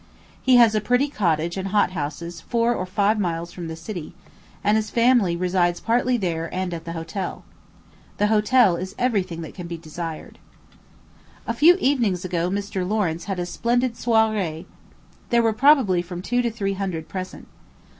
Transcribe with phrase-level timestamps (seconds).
[0.41, 4.15] He has a pretty cottage and hothouses four or five miles from the city;
[4.63, 7.43] and his family resides partly there and at the hotel.
[8.17, 10.39] The hotel is every thing that can be desired.
[11.45, 12.81] A few evenings ago, Mr.
[12.83, 14.65] Lawrence had a splendid soirée.
[15.29, 17.47] There were probably from two to three hundred present.